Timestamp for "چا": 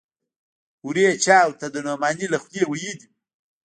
1.23-1.37